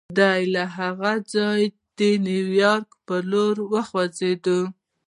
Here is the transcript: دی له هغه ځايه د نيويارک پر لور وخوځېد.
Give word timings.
دی 0.17 0.41
له 0.55 0.63
هغه 0.77 1.11
ځايه 1.33 1.67
د 1.97 1.99
نيويارک 2.27 2.87
پر 3.07 3.21
لور 3.31 3.55
وخوځېد. 3.71 4.45